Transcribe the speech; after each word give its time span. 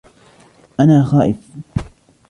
أنا 0.79 1.03
خائف. 1.03 1.49